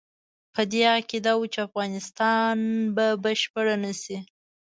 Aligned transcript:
په 0.53 0.61
دې 0.71 0.81
عقیده 0.95 1.31
وو 1.37 1.51
چې 1.53 1.59
افغانستان 1.67 2.57
به 2.95 3.07
بشپړ 3.23 3.65
نه 3.83 3.91
شي. 4.01 4.17